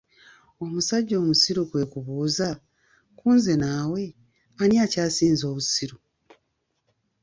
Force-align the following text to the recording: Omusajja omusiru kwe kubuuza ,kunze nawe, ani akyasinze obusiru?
Omusajja 0.63 1.15
omusiru 1.21 1.61
kwe 1.69 1.83
kubuuza 1.91 2.49
,kunze 3.17 3.53
nawe, 3.63 4.01
ani 4.61 4.75
akyasinze 4.85 5.43
obusiru? 5.51 5.97